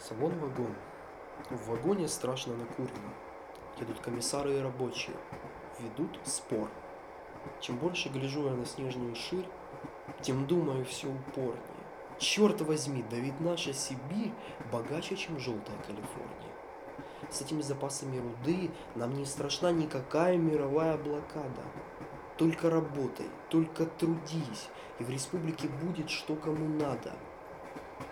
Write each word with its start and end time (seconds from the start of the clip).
Салон-вагон. 0.00 0.74
В 1.50 1.68
вагоне 1.68 2.08
страшно 2.08 2.56
накурено. 2.56 3.12
Едут 3.78 4.00
комиссары 4.00 4.56
и 4.56 4.60
рабочие. 4.60 5.14
Ведут 5.78 6.18
спор. 6.24 6.70
Чем 7.60 7.76
больше 7.76 8.08
гляжу 8.08 8.46
я 8.46 8.52
на 8.52 8.64
снежную 8.64 9.14
ширь, 9.14 9.46
тем 10.22 10.46
думаю 10.46 10.86
все 10.86 11.08
упорнее. 11.08 11.84
Черт 12.18 12.62
возьми, 12.62 13.04
да 13.10 13.16
ведь 13.16 13.40
наша 13.40 13.74
Сибирь 13.74 14.32
богаче, 14.72 15.16
чем 15.16 15.38
желтая 15.38 15.76
Калифорния. 15.86 16.54
С 17.30 17.42
этими 17.42 17.60
запасами 17.60 18.18
руды 18.18 18.70
нам 18.94 19.12
не 19.12 19.26
страшна 19.26 19.70
никакая 19.70 20.38
мировая 20.38 20.96
блокада. 20.96 21.62
Только 22.38 22.70
работай, 22.70 23.28
только 23.50 23.84
трудись, 23.84 24.70
и 24.98 25.04
в 25.04 25.10
республике 25.10 25.68
будет 25.68 26.08
что 26.08 26.36
кому 26.36 26.66
надо. 26.68 27.12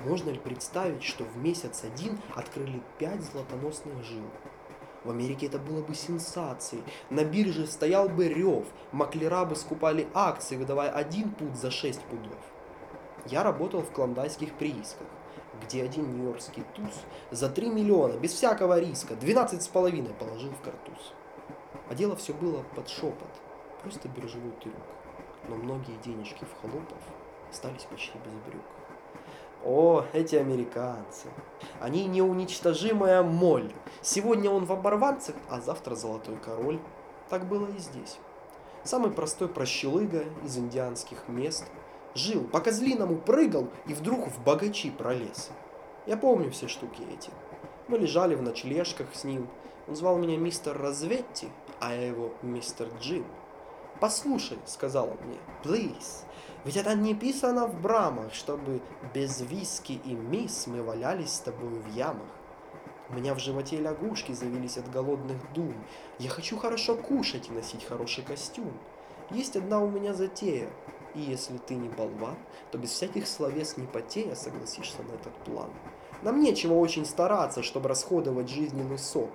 Можно 0.01 0.31
ли 0.31 0.39
представить, 0.39 1.03
что 1.03 1.25
в 1.25 1.37
месяц 1.39 1.83
один 1.83 2.21
открыли 2.37 2.81
пять 2.99 3.21
золотоносных 3.21 4.05
жил? 4.05 4.25
В 5.03 5.11
Америке 5.11 5.47
это 5.47 5.59
было 5.59 5.83
бы 5.83 5.95
сенсацией. 5.95 6.85
На 7.11 7.25
бирже 7.25 7.67
стоял 7.67 8.09
бы 8.09 8.29
рев, 8.29 8.65
маклера 8.93 9.45
бы 9.45 9.57
скупали 9.57 10.09
акции, 10.15 10.57
выдавая 10.57 10.91
один 10.91 11.31
пуд 11.31 11.57
за 11.57 11.73
шесть 11.73 12.03
пудов. 12.03 12.39
Я 13.27 13.43
работал 13.43 13.83
в 13.83 13.91
клондайских 13.91 14.55
приисках, 14.55 15.09
где 15.65 15.83
один 15.83 16.13
нью-йоркский 16.13 16.63
туз 16.75 16.93
за 17.33 17.49
3 17.49 17.69
миллиона, 17.69 18.17
без 18.19 18.33
всякого 18.33 18.79
риска, 18.79 19.17
12 19.17 19.63
с 19.63 19.69
половиной 19.69 20.15
положил 20.15 20.53
в 20.53 20.61
картуз. 20.61 21.13
А 21.91 21.95
дело 21.95 22.15
все 22.15 22.33
было 22.35 22.63
под 22.77 22.89
шепот, 22.89 23.31
просто 23.83 24.09
биржевой 24.09 24.53
трюк. 24.61 24.75
Но 25.49 25.57
многие 25.57 25.97
денежки 26.05 26.45
в 26.45 26.61
холопов 26.61 27.03
остались 27.51 27.85
почти 27.85 28.17
без 28.19 28.35
брюк. 28.47 28.78
О, 29.65 30.05
эти 30.13 30.37
американцы. 30.37 31.29
Они 31.81 32.07
неуничтожимая 32.07 33.23
моль. 33.23 33.73
Сегодня 34.03 34.51
он 34.51 34.65
в 34.65 34.73
оборванцах, 34.73 35.35
а 35.51 35.61
завтра 35.61 35.95
золотой 35.95 36.37
король. 36.37 36.79
Так 37.29 37.47
было 37.47 37.67
и 37.67 37.79
здесь. 37.79 38.19
Самый 38.85 39.11
простой 39.11 39.49
прощелыга 39.49 40.25
из 40.45 40.57
индианских 40.57 41.29
мест. 41.29 41.67
Жил, 42.15 42.45
по 42.45 42.61
козлиному 42.61 43.17
прыгал 43.17 43.69
и 43.87 43.95
вдруг 43.95 44.29
в 44.29 44.43
богачи 44.43 44.91
пролез. 44.91 45.51
Я 46.07 46.17
помню 46.17 46.51
все 46.51 46.69
штуки 46.69 47.03
эти. 47.13 47.31
Мы 47.89 47.99
лежали 47.99 48.35
в 48.35 48.43
ночлежках 48.43 49.09
с 49.13 49.25
ним. 49.25 49.49
Он 49.89 49.97
звал 49.97 50.19
меня 50.19 50.37
мистер 50.39 50.79
Разветти, 50.81 51.49
а 51.81 51.93
я 51.93 52.07
его 52.07 52.33
мистер 52.43 52.89
Джим. 53.01 53.27
«Послушай»,— 54.01 54.59
сказал 54.67 55.11
он 55.11 55.19
мне,— 55.27 55.39
«please, 55.65 56.25
ведь 56.65 56.77
это 56.77 56.95
не 56.95 57.15
писано 57.15 57.67
в 57.67 57.81
брамах, 57.81 58.35
чтобы 58.35 58.81
без 59.15 59.41
виски 59.41 60.01
и 60.05 60.15
мисс 60.15 60.67
мы 60.67 60.83
валялись 60.83 61.33
с 61.33 61.41
тобой 61.41 61.71
в 61.71 61.95
ямах. 61.95 62.29
У 63.11 63.15
меня 63.15 63.35
в 63.35 63.39
животе 63.39 63.79
лягушки 63.79 64.33
завелись 64.33 64.77
от 64.77 64.91
голодных 64.91 65.39
дум. 65.55 65.75
Я 66.19 66.29
хочу 66.29 66.59
хорошо 66.59 66.95
кушать 66.95 67.49
и 67.49 67.53
носить 67.53 67.85
хороший 67.85 68.23
костюм. 68.23 68.71
Есть 69.31 69.57
одна 69.57 69.81
у 69.81 69.89
меня 69.89 70.13
затея. 70.13 70.69
И 71.15 71.21
если 71.21 71.57
ты 71.57 71.75
не 71.75 71.89
болван, 71.89 72.37
то 72.71 72.77
без 72.77 72.91
всяких 72.91 73.27
словес 73.27 73.79
не 73.79 73.87
потея 73.87 74.35
согласишься 74.35 75.03
на 75.03 75.15
этот 75.15 75.35
план. 75.45 75.71
Нам 76.23 76.41
нечего 76.41 76.75
очень 76.75 77.07
стараться, 77.07 77.63
чтобы 77.63 77.89
расходовать 77.89 78.51
жизненный 78.51 78.99
сок. 78.99 79.31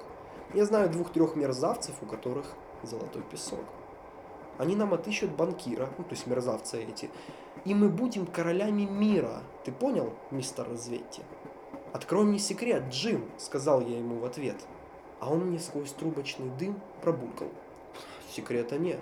Я 0.54 0.66
знаю 0.66 0.90
двух-трех 0.90 1.36
мерзавцев, 1.36 1.96
у 2.02 2.06
которых 2.06 2.46
золотой 2.84 3.24
песок. 3.24 3.66
Они 4.58 4.76
нам 4.76 4.94
отыщут 4.94 5.32
банкира, 5.32 5.90
ну, 5.98 6.04
то 6.04 6.12
есть 6.12 6.28
мерзавцы 6.28 6.84
эти, 6.84 7.10
и 7.66 7.74
мы 7.74 7.90
будем 7.90 8.26
королями 8.26 8.84
мира. 8.84 9.42
Ты 9.64 9.72
понял, 9.72 10.14
мистер 10.32 10.70
Разветти? 10.70 11.22
Открой 11.94 12.26
мне 12.26 12.40
секрет, 12.40 12.84
Джим, 12.90 13.30
сказал 13.38 13.82
я 13.82 13.98
ему 13.98 14.20
в 14.20 14.26
ответ. 14.26 14.58
А 15.20 15.32
он 15.32 15.46
мне 15.46 15.60
сквозь 15.60 15.92
трубочный 15.92 16.50
дым 16.60 16.80
пробулькал. 17.02 17.50
Секрета 18.30 18.78
нет. 18.78 19.00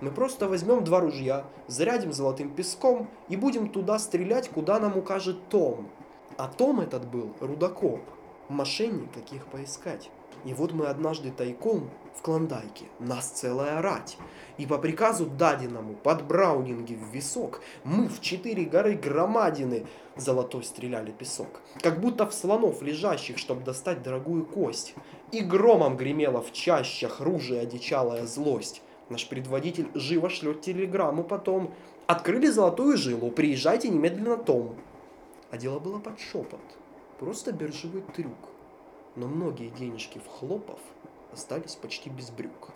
Мы 0.00 0.10
просто 0.10 0.48
возьмем 0.48 0.84
два 0.84 1.00
ружья, 1.00 1.44
зарядим 1.66 2.12
золотым 2.12 2.54
песком 2.54 3.08
и 3.28 3.36
будем 3.36 3.68
туда 3.68 3.98
стрелять, 3.98 4.48
куда 4.48 4.78
нам 4.78 4.96
укажет 4.98 5.48
Том. 5.48 5.88
А 6.36 6.48
Том 6.48 6.80
этот 6.80 7.06
был 7.06 7.32
рудокоп, 7.40 8.00
мошенник, 8.48 9.12
каких 9.12 9.46
поискать. 9.46 10.10
И 10.44 10.52
вот 10.52 10.72
мы 10.72 10.86
однажды 10.86 11.30
тайком 11.30 11.90
в 12.14 12.22
Клондайке, 12.22 12.84
нас 13.00 13.28
целая 13.28 13.80
рать. 13.80 14.18
И 14.58 14.66
по 14.66 14.78
приказу 14.78 15.26
даденому 15.26 15.94
под 15.94 16.26
Браунинги 16.26 16.94
в 16.94 17.14
висок 17.14 17.62
мы 17.82 18.08
в 18.08 18.20
четыре 18.20 18.64
горы 18.64 18.94
громадины 18.94 19.86
золотой 20.16 20.62
стреляли 20.62 21.12
песок. 21.12 21.60
Как 21.80 22.00
будто 22.00 22.26
в 22.26 22.34
слонов 22.34 22.82
лежащих, 22.82 23.38
чтобы 23.38 23.64
достать 23.64 24.02
дорогую 24.02 24.44
кость. 24.44 24.94
И 25.32 25.40
громом 25.40 25.96
гремела 25.96 26.42
в 26.42 26.52
чащах 26.52 27.20
ружья 27.20 27.60
одичалая 27.60 28.26
злость. 28.26 28.82
Наш 29.08 29.28
предводитель 29.28 29.88
живо 29.94 30.28
шлет 30.28 30.60
телеграмму 30.60 31.24
потом. 31.24 31.74
Открыли 32.06 32.46
золотую 32.46 32.98
жилу, 32.98 33.30
приезжайте 33.30 33.88
немедленно 33.88 34.36
Том. 34.36 34.76
А 35.50 35.56
дело 35.56 35.78
было 35.78 35.98
под 35.98 36.20
шепот. 36.20 36.60
Просто 37.18 37.52
биржевой 37.52 38.02
трюк. 38.14 38.53
Но 39.16 39.26
многие 39.26 39.68
денежки 39.68 40.18
в 40.18 40.28
хлопов 40.28 40.80
остались 41.32 41.76
почти 41.76 42.10
без 42.10 42.30
брюк. 42.30 42.70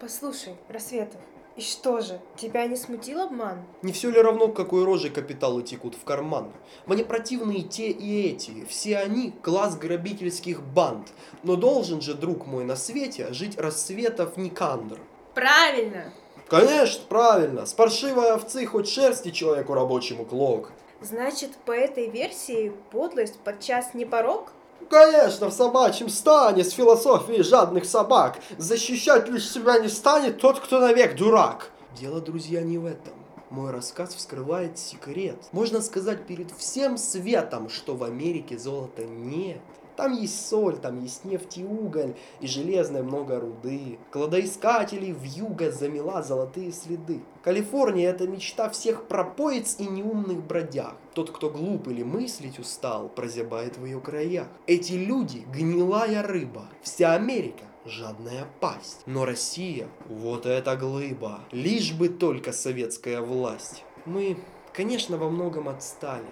Послушай, 0.00 0.56
Рассветов, 0.68 1.20
и 1.58 1.60
что 1.60 2.00
же, 2.00 2.20
тебя 2.36 2.66
не 2.66 2.76
смутил 2.76 3.20
обман? 3.20 3.64
Не 3.82 3.92
все 3.92 4.10
ли 4.10 4.20
равно, 4.20 4.46
какой 4.46 4.84
рожей 4.84 5.10
капиталы 5.10 5.64
текут 5.64 5.96
в 5.96 6.04
карман? 6.04 6.52
Мне 6.86 7.04
противны 7.04 7.56
и 7.56 7.64
те, 7.64 7.90
и 7.90 8.28
эти. 8.28 8.64
Все 8.64 8.98
они 8.98 9.32
класс 9.42 9.76
грабительских 9.76 10.62
банд. 10.62 11.08
Но 11.42 11.56
должен 11.56 12.00
же, 12.00 12.14
друг 12.14 12.46
мой, 12.46 12.64
на 12.64 12.76
свете 12.76 13.32
жить 13.32 13.58
Рассветов 13.58 14.36
Никандр. 14.36 15.00
Правильно! 15.34 16.12
Конечно, 16.46 17.02
правильно. 17.08 17.66
С 17.66 17.74
паршивой 17.74 18.30
овцы 18.30 18.64
хоть 18.64 18.88
шерсти 18.88 19.32
человеку 19.32 19.74
рабочему 19.74 20.24
клок. 20.24 20.70
Значит, 21.00 21.56
по 21.64 21.72
этой 21.72 22.08
версии 22.08 22.72
подлость 22.92 23.40
подчас 23.40 23.94
не 23.94 24.04
порог? 24.04 24.52
Конечно, 24.90 25.48
в 25.48 25.52
собачьем 25.52 26.08
стане 26.08 26.64
с 26.64 26.70
философией 26.72 27.42
жадных 27.42 27.84
собак. 27.84 28.38
Защищать 28.56 29.28
лишь 29.28 29.48
себя 29.48 29.78
не 29.78 29.88
станет 29.88 30.40
тот, 30.40 30.60
кто 30.60 30.80
навек 30.80 31.16
дурак. 31.16 31.70
Дело, 31.98 32.20
друзья, 32.20 32.62
не 32.62 32.78
в 32.78 32.86
этом. 32.86 33.14
Мой 33.50 33.70
рассказ 33.70 34.14
вскрывает 34.14 34.78
секрет. 34.78 35.36
Можно 35.52 35.80
сказать 35.80 36.26
перед 36.26 36.50
всем 36.52 36.98
светом, 36.98 37.68
что 37.70 37.96
в 37.96 38.04
Америке 38.04 38.58
золота 38.58 39.04
нет. 39.04 39.60
Там 39.98 40.12
есть 40.12 40.48
соль, 40.48 40.76
там 40.76 41.02
есть 41.02 41.24
нефть 41.24 41.58
и 41.58 41.64
уголь, 41.64 42.14
и 42.40 42.46
железное 42.46 43.02
много 43.02 43.40
руды. 43.40 43.98
Кладоискателей 44.12 45.12
в 45.12 45.24
юго 45.24 45.72
замела 45.72 46.22
золотые 46.22 46.70
следы. 46.70 47.20
Калифорния– 47.42 48.10
это 48.10 48.28
мечта 48.28 48.70
всех 48.70 49.08
пропоиц 49.08 49.74
и 49.80 49.86
неумных 49.88 50.46
бродяг. 50.46 50.94
Тот, 51.14 51.32
кто 51.32 51.50
глуп 51.50 51.88
или 51.88 52.04
мыслить 52.04 52.60
устал, 52.60 53.08
прозябает 53.08 53.76
в 53.76 53.84
ее 53.84 54.00
краях. 54.00 54.46
Эти 54.68 54.92
люди– 54.92 55.42
гнилая 55.52 56.22
рыба. 56.22 56.66
Вся 56.80 57.14
Америка 57.14 57.64
жадная 57.84 58.46
пасть. 58.60 59.00
Но 59.06 59.24
Россия– 59.24 59.88
вот 60.08 60.46
эта 60.46 60.76
глыба. 60.76 61.40
Лишь 61.50 61.92
бы 61.92 62.08
только 62.08 62.52
советская 62.52 63.20
власть. 63.20 63.82
Мы, 64.04 64.38
конечно, 64.72 65.16
во 65.16 65.28
многом 65.28 65.68
отстали. 65.68 66.30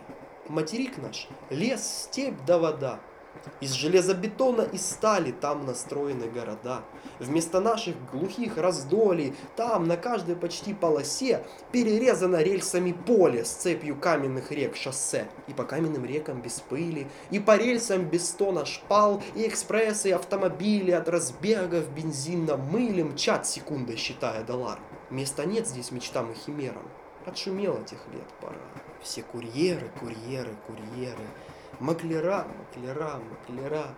Материк 0.49 0.99
наш– 0.99 1.27
лес, 1.51 2.05
степь 2.05 2.39
да 2.47 2.59
вода. 2.59 3.01
Из 3.61 3.73
железобетона 3.73 4.63
и 4.63 4.79
стали 4.79 5.33
там 5.33 5.67
настроены 5.67 6.27
города. 6.27 6.83
Вместо 7.19 7.61
наших 7.61 7.95
глухих 8.11 8.59
раздолей, 8.59 9.35
там 9.57 9.87
на 9.87 9.97
каждой 9.97 10.37
почти 10.37 10.75
полосе 10.75 11.45
перерезано 11.73 12.43
рельсами 12.43 12.93
поле 12.93 13.45
с 13.45 13.51
цепью 13.51 13.97
каменных 13.97 14.53
рек 14.53 14.77
шоссе. 14.77 15.29
И 15.49 15.53
по 15.53 15.65
каменным 15.65 16.05
рекам 16.05 16.43
без 16.43 16.61
пыли, 16.61 17.07
и 17.31 17.39
по 17.39 17.57
рельсам 17.57 18.05
без 18.05 18.29
стона 18.29 18.65
шпал, 18.65 19.23
и 19.35 19.47
экспрессы, 19.47 20.11
и 20.11 20.13
автомобили 20.13 20.91
от 20.91 21.09
разбегов 21.09 21.89
бензином 21.91 22.61
мыли 22.61 23.03
мчат 23.03 23.47
секундой, 23.47 23.97
считая 23.97 24.43
доллар. 24.45 24.79
Места 25.11 25.45
нет 25.47 25.67
здесь 25.67 25.93
мечтам 25.93 26.33
и 26.33 26.35
химерам. 26.35 26.89
Отшумело 27.25 27.83
тех 27.85 27.99
лет 28.13 28.29
пора. 28.41 28.57
Все 29.03 29.23
курьеры, 29.23 29.91
курьеры, 30.01 30.55
курьеры. 30.67 31.27
Маклера, 31.81 32.47
маклера, 32.59 33.21
маклера. 33.31 33.95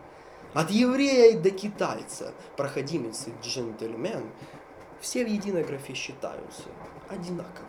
От 0.55 0.71
еврея 0.71 1.39
до 1.39 1.51
китайца, 1.51 2.33
проходимец 2.57 3.27
и 3.27 3.47
джентльмен, 3.47 4.25
все 5.01 5.25
в 5.25 5.29
единой 5.29 5.63
графе 5.63 5.95
считаются 5.95 6.65
одинаково. 7.09 7.67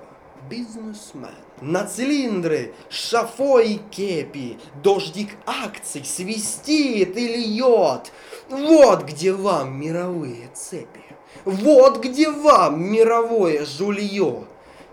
Бизнесмен. 0.49 1.29
На 1.61 1.85
цилиндры, 1.85 2.73
шафо 2.89 3.59
и 3.59 3.75
кепи, 3.75 4.57
дождик 4.81 5.31
акций 5.45 6.05
свистит 6.05 7.17
и 7.17 7.27
льет. 7.27 8.11
Вот 8.49 9.03
где 9.03 9.33
вам 9.33 9.79
мировые 9.79 10.49
цепи. 10.53 11.03
Вот 11.43 12.03
где 12.03 12.31
вам 12.31 12.81
мировое 12.81 13.65
жулье. 13.65 14.45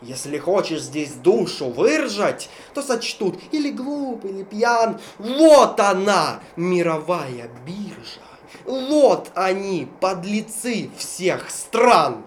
Если 0.02 0.38
хочешь 0.38 0.82
здесь 0.82 1.14
душу 1.14 1.70
выражать, 1.70 2.50
то 2.75 2.82
сочтут 2.82 3.38
или 3.50 3.70
глуп, 3.70 4.25
или 4.25 4.43
пьян. 4.43 5.00
Вот 5.19 5.81
она, 5.81 6.40
мировая 6.56 7.48
биржа. 7.64 8.20
Вот 8.64 9.31
они, 9.34 9.88
подлецы 10.00 10.90
всех 10.96 11.50
стран. 11.50 12.25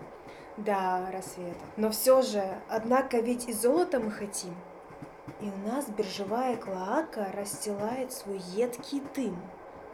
Да, 0.57 1.09
рассвет. 1.13 1.57
Но 1.77 1.91
все 1.91 2.21
же, 2.21 2.43
однако 2.69 3.19
ведь 3.19 3.47
и 3.47 3.53
золото 3.53 3.99
мы 3.99 4.11
хотим. 4.11 4.53
И 5.41 5.45
у 5.45 5.71
нас 5.71 5.85
биржевая 5.87 6.57
клоака 6.57 7.31
расстилает 7.33 8.11
свой 8.11 8.41
едкий 8.55 9.01
дым. 9.15 9.37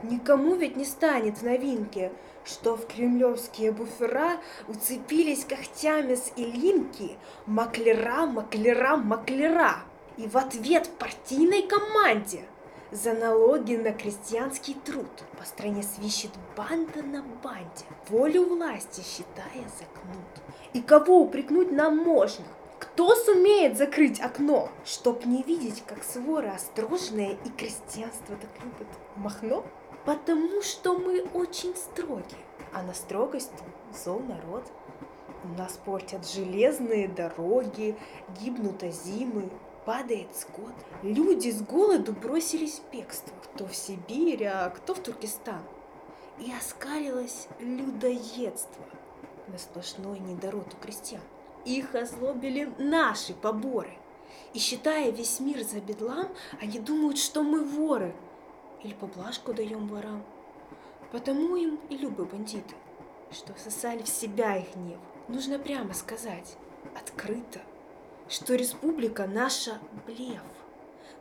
Никому 0.03 0.55
ведь 0.55 0.75
не 0.75 0.85
станет 0.85 1.37
в 1.37 1.43
новинке, 1.43 2.11
что 2.43 2.75
в 2.75 2.85
кремлевские 2.85 3.71
буфера 3.71 4.37
уцепились 4.67 5.45
когтями 5.45 6.15
с 6.15 6.31
Илинки 6.35 7.17
маклера, 7.45 8.25
маклера, 8.25 8.97
маклера. 8.97 9.77
И 10.17 10.27
в 10.27 10.37
ответ 10.37 10.89
партийной 10.99 11.63
команде 11.63 12.45
за 12.91 13.13
налоги 13.13 13.75
на 13.75 13.91
крестьянский 13.91 14.75
труд 14.85 15.09
по 15.37 15.45
стране 15.45 15.83
свищет 15.83 16.31
банда 16.55 17.03
на 17.03 17.23
банде, 17.43 17.85
волю 18.09 18.45
власти 18.45 19.01
считая 19.01 19.67
закнут. 19.77 20.25
И 20.73 20.81
кого 20.81 21.21
упрекнуть 21.21 21.71
нам 21.71 21.97
можно? 21.97 22.45
Кто 22.79 23.15
сумеет 23.15 23.77
закрыть 23.77 24.21
окно, 24.21 24.69
чтоб 24.85 25.25
не 25.25 25.43
видеть, 25.43 25.83
как 25.87 26.03
свора 26.03 26.53
острожная 26.55 27.37
и 27.45 27.49
крестьянство 27.49 28.35
так 28.35 28.49
любит 28.63 28.87
Махно? 29.15 29.65
Потому 30.05 30.61
что 30.61 30.97
мы 30.97 31.23
очень 31.33 31.75
строги, 31.75 32.37
а 32.71 32.83
на 32.83 32.93
строгость 32.93 33.51
зол 34.03 34.19
народ. 34.19 34.63
Нас 35.57 35.79
портят 35.83 36.27
железные 36.27 37.07
дороги, 37.07 37.95
гибнут 38.39 38.83
озимы, 38.83 39.49
падает 39.85 40.35
скот. 40.35 40.73
Люди 41.01 41.49
с 41.49 41.61
голоду 41.61 42.13
бросились 42.13 42.79
в 42.79 42.91
бегство, 42.91 43.33
кто 43.43 43.65
в 43.65 43.75
Сибирь, 43.75 44.45
а 44.45 44.69
кто 44.69 44.93
в 44.93 44.99
Туркестан. 44.99 45.61
И 46.39 46.51
оскалилось 46.51 47.47
людоедство 47.59 48.83
на 49.47 49.57
сплошной 49.57 50.19
недород 50.19 50.73
у 50.73 50.83
крестьян. 50.83 51.21
Их 51.63 51.95
озлобили 51.95 52.71
наши 52.77 53.33
поборы. 53.33 53.97
И 54.53 54.59
считая 54.59 55.11
весь 55.11 55.39
мир 55.39 55.63
за 55.63 55.79
бедлам, 55.79 56.27
они 56.59 56.79
думают, 56.79 57.17
что 57.17 57.41
мы 57.41 57.63
воры– 57.63 58.13
или 58.85 58.93
поблажку 58.93 59.53
даем 59.53 59.87
ворам. 59.87 60.23
Потому 61.11 61.55
им 61.55 61.79
и 61.89 61.97
любы 61.97 62.25
бандиты, 62.25 62.75
что 63.31 63.53
сосали 63.57 64.03
в 64.03 64.09
себя 64.09 64.57
их 64.57 64.75
гнев. 64.75 64.99
Нужно 65.27 65.57
прямо 65.57 65.93
сказать, 65.93 66.55
открыто, 66.95 67.61
что 68.29 68.55
республика 68.55 69.25
наша 69.25 69.79
блеф. 70.05 70.43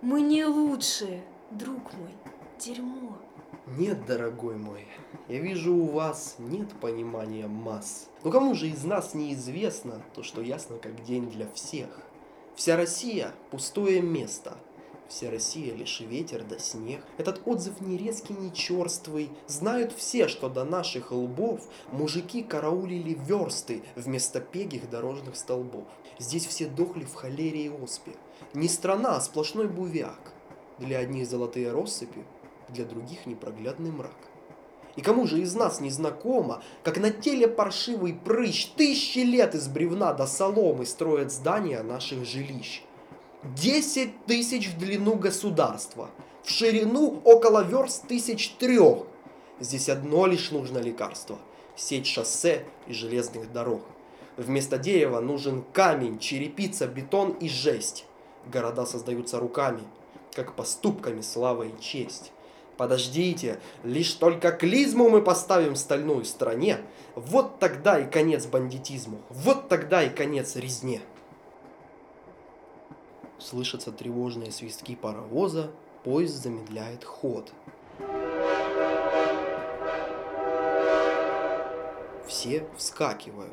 Мы 0.03 0.21
не 0.21 0.45
лучшие, 0.45 1.25
друг 1.51 1.93
мой, 1.95 2.15
дерьмо. 2.59 3.17
Нет, 3.79 4.05
дорогой 4.05 4.57
мой, 4.57 4.87
я 5.29 5.39
вижу 5.39 5.75
у 5.75 5.87
вас 5.87 6.35
нет 6.39 6.69
понимания 6.81 7.47
масс. 7.47 8.11
Но 8.23 8.31
кому 8.31 8.55
же 8.55 8.69
из 8.69 8.85
нас 8.85 9.15
неизвестно 9.15 10.03
то, 10.15 10.23
что 10.23 10.43
ясно 10.43 10.77
как 10.77 11.03
день 11.05 11.31
для 11.31 11.49
всех? 11.53 11.89
Вся 12.57 12.77
Россия– 12.77 13.33
пустое 13.51 14.03
место– 14.03 14.59
Вся 15.09 15.31
Россия 15.31 15.75
лишь 15.75 16.01
ветер 16.01 16.45
да 16.49 16.59
снег. 16.59 17.03
Этот 17.19 17.43
отзыв 17.47 17.81
не 17.81 17.99
резкий, 17.99 18.33
не 18.33 18.53
черствый. 18.53 19.31
Знают 19.47 19.93
все, 19.93 20.29
что 20.29 20.49
до 20.49 20.65
наших 20.65 21.13
лбов 21.13 21.69
мужики 21.93 22.43
караулили 22.43 23.15
версты 23.15 23.83
вместо 23.97 24.41
пегих 24.41 24.89
дорожных 24.89 25.37
столбов. 25.37 25.85
Здесь 26.19 26.47
все 26.47 26.67
дохли 26.67 27.05
в 27.05 27.15
холере 27.15 27.67
и 27.67 27.69
оспе. 27.69 28.13
Не 28.55 28.69
страна, 28.69 29.17
а 29.17 29.21
сплошной 29.21 29.69
бувяк. 29.69 30.33
Для 30.79 30.99
одних 30.99 31.29
золотые 31.29 31.71
россыпи, 31.71 32.25
для 32.71 32.85
других 32.85 33.27
непроглядный 33.27 33.91
мрак. 33.91 34.17
И 34.97 35.03
кому 35.03 35.27
же 35.27 35.41
из 35.41 35.55
нас 35.55 35.81
не 35.81 35.91
знакомо, 35.91 36.63
как 36.83 36.99
на 36.99 37.11
теле 37.11 37.49
паршивый 37.49 38.15
прыщ 38.15 38.67
тысячи 38.77 39.19
лет 39.19 39.55
из 39.55 39.69
бревна 39.69 40.15
до 40.15 40.27
соломы 40.27 40.87
строят 40.87 41.33
здания 41.33 41.83
наших 41.83 42.25
жилищ. 42.25 42.83
10 43.45 44.25
тысяч 44.25 44.69
в 44.69 44.79
длину 44.79 45.17
государства, 45.17 46.09
в 46.43 46.51
ширину 46.51 47.21
около 47.25 47.63
верст 47.63 48.09
тысяч 48.09 48.55
трех. 48.59 49.07
Здесь 49.61 49.91
одно 49.91 50.27
лишь 50.27 50.51
нужно 50.51 50.79
лекарство– 50.79 51.39
сеть 51.77 52.07
шоссе 52.07 52.65
и 52.87 52.95
железных 52.95 53.53
дорог. 53.53 53.83
Вместо 54.39 54.79
дерева 54.79 55.21
нужен 55.21 55.63
камень, 55.75 56.19
черепица, 56.19 56.87
бетон 56.87 57.33
и 57.33 57.51
жесть. 57.51 58.07
Города 58.51 58.87
создаются 58.87 59.39
руками, 59.39 59.83
как 60.33 60.55
поступками 60.55 61.21
слава 61.21 61.65
и 61.65 61.81
честь. 61.81 62.33
Подождите, 62.79 63.61
лишь 63.85 64.15
только 64.15 64.53
клизму 64.53 65.11
мы 65.11 65.21
поставим 65.21 65.77
стальную 65.77 66.25
стране, 66.25 66.79
вот 67.15 67.59
тогда 67.59 68.01
и 68.01 68.11
конец 68.11 68.47
бандитизму, 68.47 69.21
вот 69.29 69.69
тогда 69.69 70.03
и 70.03 70.09
конец 70.09 70.57
резне. 70.57 71.03
Слышатся 73.45 73.93
тревожные 73.93 74.51
свистки 74.51 74.95
паровоза, 74.95 75.71
поезд 76.03 76.43
замедляет 76.43 77.05
ход. 77.05 77.53
Все 82.27 82.67
вскакивают. 82.79 83.53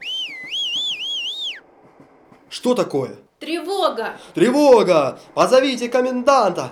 Что 2.47 2.73
такое? 2.73 3.17
Тревога! 3.39 4.17
Тревога! 4.33 5.19
Позовите 5.33 5.89
коменданта! 5.89 6.71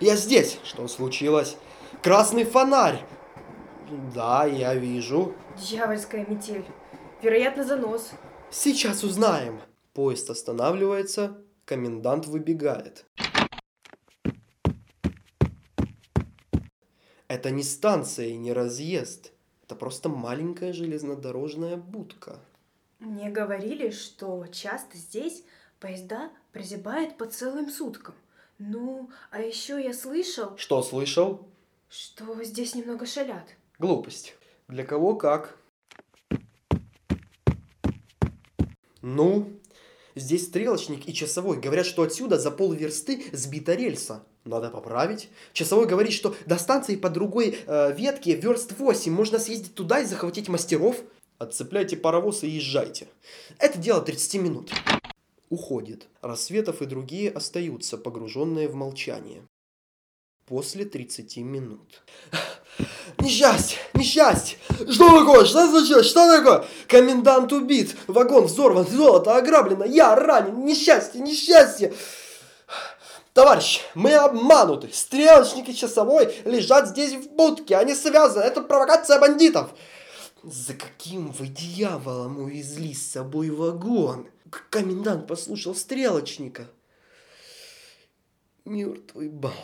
Я 0.00 0.16
здесь. 0.16 0.58
Что 0.62 0.88
случилось? 0.88 1.56
Красный 2.02 2.44
фонарь. 2.44 3.02
Да, 4.14 4.44
я 4.44 4.74
вижу. 4.74 5.32
Дьявольская 5.56 6.26
метель. 6.28 6.66
Вероятно, 7.24 7.64
занос. 7.64 8.10
Сейчас 8.50 9.02
узнаем. 9.02 9.58
Поезд 9.94 10.28
останавливается, 10.28 11.42
комендант 11.64 12.26
выбегает. 12.26 13.06
Это 17.26 17.50
не 17.50 17.62
станция 17.62 18.26
и 18.26 18.36
не 18.36 18.52
разъезд. 18.52 19.32
Это 19.62 19.74
просто 19.74 20.10
маленькая 20.10 20.74
железнодорожная 20.74 21.78
будка. 21.78 22.40
Мне 22.98 23.30
говорили, 23.30 23.88
что 23.88 24.46
часто 24.52 24.98
здесь 24.98 25.44
поезда 25.80 26.30
прозябают 26.52 27.16
по 27.16 27.24
целым 27.24 27.70
суткам. 27.70 28.16
Ну, 28.58 29.08
а 29.30 29.40
еще 29.40 29.82
я 29.82 29.94
слышал... 29.94 30.58
Что 30.58 30.82
слышал? 30.82 31.48
Что 31.88 32.44
здесь 32.44 32.74
немного 32.74 33.06
шалят. 33.06 33.48
Глупость. 33.78 34.36
Для 34.68 34.84
кого 34.84 35.16
как. 35.16 35.56
Ну, 39.06 39.60
здесь 40.14 40.46
стрелочник 40.46 41.06
и 41.06 41.12
часовой 41.12 41.60
говорят, 41.60 41.84
что 41.84 42.04
отсюда 42.04 42.38
за 42.38 42.50
полверсты 42.50 43.22
сбита 43.32 43.74
рельса. 43.74 44.24
Надо 44.44 44.70
поправить. 44.70 45.28
Часовой 45.52 45.86
говорит, 45.86 46.14
что 46.14 46.34
до 46.46 46.56
станции 46.56 46.96
по 46.96 47.10
другой 47.10 47.58
э, 47.66 47.94
ветке 47.94 48.34
верст 48.34 48.72
8 48.78 49.12
можно 49.12 49.38
съездить 49.38 49.74
туда 49.74 50.00
и 50.00 50.06
захватить 50.06 50.48
мастеров. 50.48 50.96
Отцепляйте 51.36 51.98
паровоз 51.98 52.44
и 52.44 52.48
езжайте. 52.48 53.06
Это 53.58 53.76
дело 53.76 54.00
30 54.00 54.40
минут. 54.40 54.72
Уходит. 55.50 56.08
Рассветов 56.22 56.80
и 56.80 56.86
другие 56.86 57.30
остаются, 57.30 57.98
погруженные 57.98 58.68
в 58.68 58.74
молчание. 58.74 59.42
После 60.46 60.86
30 60.86 61.36
минут. 61.38 62.02
Несчастье! 63.18 63.78
Несчастье! 63.94 64.58
Что 64.90 65.20
такое? 65.20 65.44
Что 65.44 65.68
случилось? 65.68 66.06
Что 66.06 66.36
такое? 66.36 66.66
Комендант 66.88 67.52
убит, 67.52 67.96
вагон 68.06 68.44
взорван, 68.44 68.86
золото 68.86 69.36
ограблено, 69.36 69.84
я 69.84 70.14
ранен, 70.14 70.64
несчастье, 70.64 71.20
несчастье! 71.20 71.94
Товарищ, 73.34 73.80
мы 73.96 74.14
обмануты. 74.14 74.90
Стрелочник 74.92 75.68
и 75.68 75.74
часовой 75.74 76.32
лежат 76.44 76.88
здесь 76.88 77.14
в 77.14 77.30
будке. 77.32 77.76
Они 77.76 77.92
связаны. 77.92 78.44
Это 78.44 78.60
провокация 78.62 79.18
бандитов. 79.18 79.74
За 80.44 80.72
каким 80.74 81.32
вы 81.32 81.48
дьяволом 81.48 82.38
увезли 82.38 82.94
с 82.94 83.10
собой 83.10 83.50
вагон? 83.50 84.28
Комендант 84.70 85.26
послушал 85.26 85.74
стрелочника. 85.74 86.68
Мертвый 88.64 89.28
болван. 89.28 89.58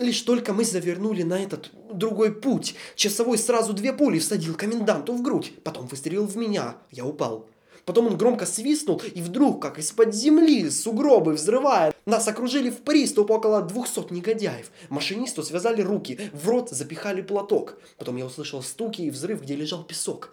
Лишь 0.00 0.22
только 0.22 0.52
мы 0.52 0.64
завернули 0.64 1.22
на 1.22 1.40
этот 1.40 1.70
другой 1.92 2.34
путь, 2.34 2.74
часовой 2.96 3.38
сразу 3.38 3.72
две 3.72 3.92
пули 3.92 4.18
всадил 4.18 4.56
коменданту 4.56 5.12
в 5.12 5.22
грудь, 5.22 5.52
потом 5.62 5.86
выстрелил 5.86 6.26
в 6.26 6.36
меня, 6.36 6.78
я 6.90 7.06
упал. 7.06 7.48
Потом 7.84 8.08
он 8.08 8.16
громко 8.16 8.44
свистнул, 8.44 9.00
и 9.14 9.20
вдруг, 9.20 9.62
как 9.62 9.78
из-под 9.78 10.12
земли, 10.12 10.68
сугробы 10.68 11.34
взрывая, 11.34 11.94
нас 12.06 12.26
окружили 12.26 12.70
в 12.70 12.78
приступ 12.78 13.30
около 13.30 13.62
200 13.62 14.12
негодяев. 14.12 14.72
Машинисту 14.88 15.44
связали 15.44 15.80
руки, 15.80 16.18
в 16.32 16.48
рот 16.48 16.70
запихали 16.70 17.22
платок. 17.22 17.78
Потом 17.96 18.16
я 18.16 18.26
услышал 18.26 18.64
стуки 18.64 19.02
и 19.02 19.10
взрыв, 19.10 19.42
где 19.42 19.54
лежал 19.54 19.84
песок. 19.84 20.32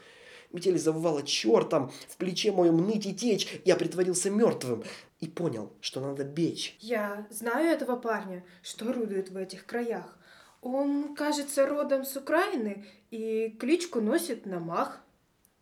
Метель 0.53 0.77
завывала 0.77 1.24
чертом, 1.24 1.91
в 2.10 2.17
плече 2.17 2.51
моем 2.51 2.77
ныть 2.77 3.05
и 3.05 3.13
течь. 3.15 3.62
Я 3.65 3.75
притворился 3.75 4.29
мертвым 4.29 4.84
и 5.20 5.27
понял, 5.27 5.72
что 5.81 6.00
надо 6.01 6.24
бечь. 6.24 6.77
Я 6.79 7.27
знаю 7.29 7.70
этого 7.70 7.96
парня, 7.96 8.43
что 8.62 8.89
орудует 8.89 9.29
в 9.29 9.38
этих 9.38 9.65
краях. 9.65 10.17
Он, 10.62 11.15
кажется, 11.15 11.65
родом 11.65 12.05
с 12.05 12.15
Украины 12.15 12.86
и 13.10 13.50
кличку 13.60 14.01
носит 14.01 14.46
Намах. 14.46 15.01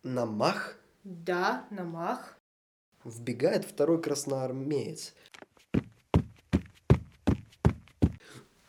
Намах 0.04 0.76
Да, 1.04 1.66
Намах. 1.70 2.38
вбегает 3.04 3.66
второй 3.66 4.02
красноармеец. 4.02 5.14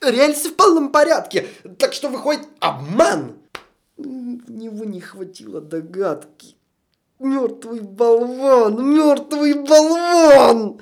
Рельсы 0.00 0.48
в 0.50 0.56
полном 0.56 0.92
порядке, 0.92 1.46
так 1.78 1.92
что 1.92 2.08
выходит 2.08 2.48
обман. 2.60 3.38
В 4.02 4.50
него 4.50 4.84
не 4.84 5.00
хватило 5.00 5.60
догадки. 5.60 6.56
Мертвый 7.18 7.80
болван, 7.80 8.94
мертвый 8.94 9.54
болван! 9.54 10.80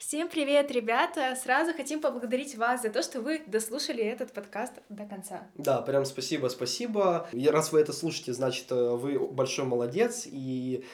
Всем 0.00 0.30
привет, 0.30 0.70
ребята! 0.70 1.36
Сразу 1.36 1.74
хотим 1.74 2.00
поблагодарить 2.00 2.56
вас 2.56 2.80
за 2.80 2.88
то, 2.88 3.02
что 3.02 3.20
вы 3.20 3.42
дослушали 3.46 4.02
этот 4.02 4.32
подкаст 4.32 4.72
до 4.88 5.04
конца. 5.04 5.46
Да, 5.56 5.82
прям 5.82 6.06
спасибо, 6.06 6.48
спасибо. 6.48 7.28
И 7.32 7.46
раз 7.48 7.70
вы 7.70 7.80
это 7.80 7.92
слушаете, 7.92 8.32
значит, 8.32 8.72
э, 8.72 8.94
вы 8.96 9.18
большой 9.18 9.66
молодец. 9.66 10.22
И 10.24 10.86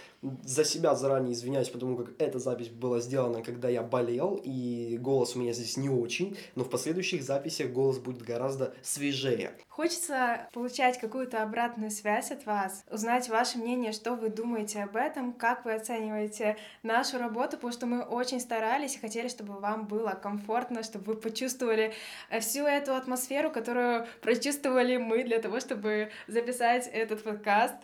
за 0.43 0.65
себя 0.65 0.95
заранее 0.95 1.35
извиняюсь, 1.35 1.69
потому 1.69 1.97
как 1.97 2.21
эта 2.21 2.39
запись 2.39 2.69
была 2.69 3.01
сделана, 3.01 3.43
когда 3.43 3.69
я 3.69 3.83
болел, 3.83 4.41
и 4.43 4.99
голос 5.01 5.37
у 5.37 5.41
меня 5.41 5.53
здесь 5.53 5.77
не 5.77 5.89
очень, 5.89 6.37
но 6.55 6.65
в 6.65 6.71
последующих 6.71 7.23
записях 7.23 7.71
голос 7.71 7.99
будет 7.99 8.23
гораздо 8.23 8.75
свежее. 8.83 9.53
Хочется 9.69 10.49
получать 10.53 10.99
какую-то 10.99 11.43
обратную 11.43 11.91
связь 11.91 12.31
от 12.31 12.47
вас, 12.47 12.85
узнать 12.91 13.29
ваше 13.29 13.59
мнение, 13.59 13.93
что 13.93 14.15
вы 14.15 14.31
думаете 14.31 14.83
об 14.83 14.97
этом, 14.97 15.33
как 15.33 15.65
вы 15.65 15.75
оцениваете 15.75 16.57
нашу 16.83 17.19
работу, 17.19 17.57
потому 17.57 17.73
что 17.73 17.87
мы 17.87 18.03
очень 18.03 18.41
старались 18.41 18.96
и 18.97 19.01
хотели, 19.01 19.29
чтобы 19.29 19.61
вам 19.61 19.87
было 19.87 20.11
комфортно, 20.11 20.83
чтобы 20.83 21.15
вы 21.15 21.21
почувствовали 21.21 21.93
э, 22.31 22.41
всю 22.41 22.65
эту 22.67 22.95
атмосферу, 22.95 23.51
которую 23.51 24.07
прочувствовали 24.21 24.97
мы 24.97 25.25
для 25.25 25.41
того, 25.41 25.61
чтобы 25.61 26.11
записать 26.27 26.89
этот 26.93 27.23
подкаст. 27.23 27.77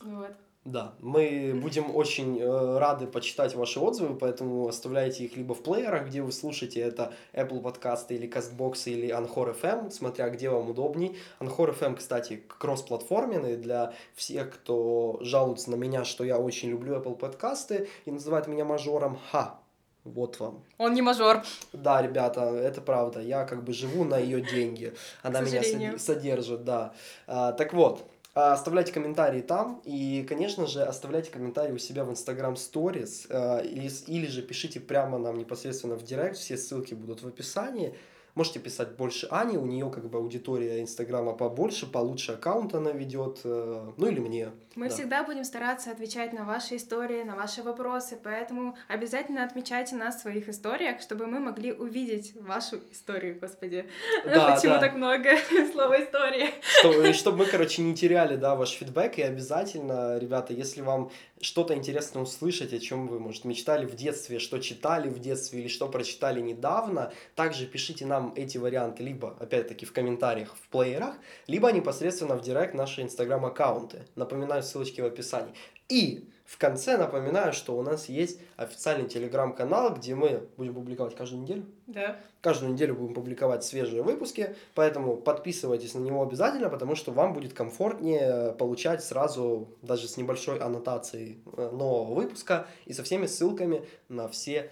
Вот. 0.00 0.32
Да, 0.64 0.94
мы 1.00 1.58
будем 1.60 1.94
очень 1.94 2.38
э, 2.40 2.78
рады 2.78 3.08
почитать 3.08 3.56
ваши 3.56 3.80
отзывы, 3.80 4.14
поэтому 4.16 4.68
оставляйте 4.68 5.24
их 5.24 5.36
либо 5.36 5.56
в 5.56 5.62
плеерах, 5.64 6.06
где 6.06 6.22
вы 6.22 6.30
слушаете, 6.30 6.80
это 6.80 7.12
Apple 7.32 7.60
подкасты 7.60 8.14
или 8.14 8.28
CastBox 8.28 8.84
или 8.84 9.08
Anchor 9.08 9.60
FM, 9.60 9.90
смотря 9.90 10.30
где 10.30 10.50
вам 10.50 10.70
удобней. 10.70 11.16
Anchor 11.40 11.76
FM, 11.76 11.96
кстати, 11.96 12.44
кроссплатформенный 12.46 13.56
для 13.56 13.92
всех, 14.14 14.54
кто 14.54 15.18
жалуется 15.20 15.68
на 15.72 15.74
меня, 15.74 16.04
что 16.04 16.22
я 16.22 16.38
очень 16.38 16.70
люблю 16.70 16.94
Apple 16.94 17.16
подкасты 17.16 17.88
и 18.04 18.12
называет 18.12 18.46
меня 18.46 18.64
мажором. 18.64 19.18
Ха, 19.32 19.61
вот 20.04 20.40
вам. 20.40 20.64
Он 20.78 20.94
не 20.94 21.02
мажор. 21.02 21.42
Да, 21.72 22.02
ребята, 22.02 22.40
это 22.42 22.80
правда. 22.80 23.20
Я 23.20 23.44
как 23.44 23.62
бы 23.64 23.72
живу 23.72 24.04
на 24.04 24.18
ее 24.18 24.40
деньги. 24.40 24.92
Она 25.22 25.40
меня 25.40 25.60
содержит, 25.98 26.64
да. 26.64 26.92
А, 27.26 27.52
так 27.52 27.72
вот, 27.72 28.04
оставляйте 28.34 28.92
комментарии 28.92 29.42
там. 29.42 29.80
И, 29.84 30.24
конечно 30.28 30.66
же, 30.66 30.82
оставляйте 30.82 31.30
комментарии 31.30 31.72
у 31.72 31.78
себя 31.78 32.04
в 32.04 32.10
Instagram 32.10 32.54
Stories. 32.54 33.62
или, 33.64 33.88
с- 33.88 34.08
или 34.08 34.26
же 34.26 34.42
пишите 34.42 34.80
прямо 34.80 35.18
нам 35.18 35.38
непосредственно 35.38 35.94
в 35.96 36.02
директ. 36.02 36.36
Все 36.36 36.56
ссылки 36.56 36.94
будут 36.94 37.22
в 37.22 37.28
описании. 37.28 37.94
Можете 38.34 38.60
писать 38.60 38.96
больше 38.96 39.26
Ани, 39.30 39.58
у 39.58 39.66
нее 39.66 39.90
как 39.90 40.08
бы 40.08 40.16
аудитория 40.18 40.80
Инстаграма 40.80 41.34
побольше, 41.34 41.86
получше 41.86 42.32
аккаунт 42.32 42.74
она 42.74 42.90
ведет, 42.92 43.40
э, 43.44 43.90
ну 43.96 44.06
или 44.06 44.20
мне. 44.20 44.48
Мы 44.74 44.88
Да. 44.88 44.94
всегда 44.94 45.22
будем 45.22 45.44
стараться 45.44 45.90
отвечать 45.90 46.32
на 46.32 46.44
ваши 46.44 46.76
истории, 46.76 47.24
на 47.24 47.36
ваши 47.36 47.62
вопросы, 47.62 48.18
поэтому 48.22 48.74
обязательно 48.88 49.44
отмечайте 49.44 49.96
нас 49.96 50.16
в 50.16 50.20
своих 50.20 50.48
историях, 50.48 51.02
чтобы 51.02 51.26
мы 51.26 51.40
могли 51.40 51.72
увидеть 51.74 52.32
вашу 52.40 52.76
историю, 52.90 53.38
господи. 53.38 53.84
Да, 54.24 54.52
Почему 54.56 54.74
да. 54.74 54.80
так 54.80 54.94
много 54.94 55.28
слова 55.72 56.02
истории? 56.02 57.12
чтобы 57.12 57.36
мы, 57.38 57.44
короче, 57.44 57.82
не 57.82 57.94
теряли, 57.94 58.36
да, 58.36 58.54
ваш 58.54 58.70
фидбэк, 58.70 59.18
и 59.18 59.22
обязательно, 59.22 60.16
ребята, 60.18 60.54
если 60.54 60.80
вам 60.80 61.10
что-то 61.42 61.74
интересно 61.74 62.22
услышать, 62.22 62.72
о 62.72 62.78
чем 62.78 63.08
вы, 63.08 63.18
может, 63.18 63.44
мечтали 63.44 63.84
в 63.84 63.94
детстве, 63.94 64.38
что 64.38 64.58
читали 64.58 65.08
в 65.10 65.18
детстве 65.18 65.60
или 65.60 65.68
что 65.68 65.88
прочитали 65.88 66.40
недавно, 66.40 67.12
также 67.34 67.66
пишите 67.66 68.06
нам 68.06 68.21
эти 68.36 68.58
варианты 68.58 69.02
либо, 69.02 69.36
опять-таки, 69.40 69.86
в 69.86 69.92
комментариях 69.92 70.54
в 70.54 70.68
плеерах, 70.68 71.14
либо 71.46 71.72
непосредственно 71.72 72.36
в 72.36 72.42
директ 72.42 72.74
наши 72.74 73.02
инстаграм-аккаунты. 73.02 74.06
Напоминаю, 74.14 74.62
ссылочки 74.62 75.00
в 75.00 75.06
описании. 75.06 75.54
И 75.88 76.28
в 76.44 76.58
конце 76.58 76.98
напоминаю, 76.98 77.52
что 77.52 77.76
у 77.78 77.82
нас 77.82 78.08
есть 78.08 78.40
официальный 78.56 79.08
телеграм-канал, 79.08 79.94
где 79.94 80.14
мы 80.14 80.48
будем 80.56 80.74
публиковать 80.74 81.14
каждую 81.14 81.42
неделю. 81.42 81.64
Да. 81.86 82.16
Каждую 82.40 82.72
неделю 82.72 82.94
будем 82.94 83.14
публиковать 83.14 83.64
свежие 83.64 84.02
выпуски, 84.02 84.54
поэтому 84.74 85.16
подписывайтесь 85.16 85.94
на 85.94 86.00
него 86.00 86.22
обязательно, 86.22 86.68
потому 86.68 86.94
что 86.94 87.12
вам 87.12 87.32
будет 87.32 87.52
комфортнее 87.52 88.52
получать 88.52 89.02
сразу, 89.02 89.68
даже 89.82 90.08
с 90.08 90.16
небольшой 90.16 90.58
аннотацией 90.58 91.42
э, 91.56 91.70
нового 91.70 92.14
выпуска 92.14 92.66
и 92.84 92.92
со 92.92 93.02
всеми 93.02 93.26
ссылками 93.26 93.86
на 94.08 94.28
все 94.28 94.70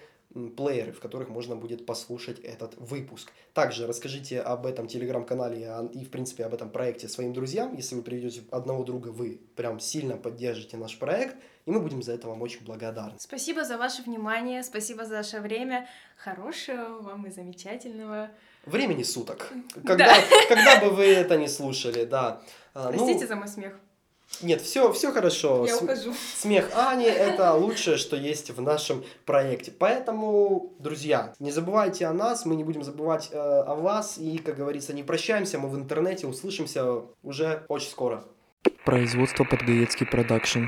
плееры, 0.55 0.91
в 0.91 0.99
которых 0.99 1.29
можно 1.29 1.55
будет 1.55 1.85
послушать 1.85 2.39
этот 2.39 2.75
выпуск. 2.77 3.31
Также 3.53 3.87
расскажите 3.87 4.39
об 4.39 4.65
этом 4.65 4.87
телеграм-канале 4.87 5.69
и, 5.93 6.03
в 6.03 6.09
принципе, 6.09 6.45
об 6.45 6.53
этом 6.53 6.69
проекте 6.69 7.07
своим 7.07 7.33
друзьям. 7.33 7.75
Если 7.75 7.95
вы 7.95 8.01
приведете 8.01 8.43
одного 8.51 8.83
друга, 8.83 9.09
вы 9.09 9.41
прям 9.55 9.79
сильно 9.79 10.17
поддержите 10.17 10.77
наш 10.77 10.97
проект, 10.97 11.35
и 11.65 11.71
мы 11.71 11.79
будем 11.79 12.01
за 12.01 12.13
это 12.13 12.27
вам 12.27 12.41
очень 12.41 12.63
благодарны. 12.63 13.15
Спасибо 13.19 13.65
за 13.65 13.77
ваше 13.77 14.03
внимание, 14.03 14.63
спасибо 14.63 15.05
за 15.05 15.17
ваше 15.17 15.39
время. 15.39 15.87
Хорошего 16.17 17.01
вам 17.01 17.27
и 17.27 17.29
замечательного. 17.29 18.31
Времени 18.65 19.03
суток. 19.03 19.51
Когда, 19.85 20.13
когда 20.47 20.79
бы 20.79 20.91
вы 20.91 21.05
это 21.05 21.35
не 21.35 21.47
слушали, 21.47 22.05
да. 22.05 22.41
А, 22.73 22.91
ну, 22.91 22.97
Простите 22.97 23.27
за 23.27 23.35
мой 23.35 23.47
смех. 23.47 23.79
Нет, 24.41 24.61
все, 24.61 24.91
все 24.91 25.11
хорошо. 25.11 25.65
Я 25.65 25.75
См- 25.75 25.93
ухожу. 25.93 26.13
Смех 26.35 26.71
Ани– 26.75 27.05
это 27.05 27.53
лучшее, 27.53 27.97
что 27.97 28.15
есть 28.15 28.49
в 28.49 28.61
нашем 28.61 29.03
проекте. 29.25 29.71
Поэтому, 29.71 30.73
друзья, 30.79 31.33
не 31.39 31.51
забывайте 31.51 32.05
о 32.07 32.13
нас, 32.13 32.45
мы 32.45 32.55
не 32.55 32.63
будем 32.63 32.83
забывать 32.83 33.29
э, 33.31 33.37
о 33.37 33.75
вас. 33.75 34.17
И, 34.17 34.37
как 34.39 34.57
говорится, 34.57 34.93
не 34.93 35.03
прощаемся, 35.03 35.59
мы 35.59 35.69
в 35.69 35.75
интернете 35.75 36.27
услышимся 36.27 37.03
уже 37.23 37.63
очень 37.67 37.89
скоро. 37.89 38.23
Производство 38.85 39.43
Подгаецкий 39.43 40.05
продакшн. 40.05 40.65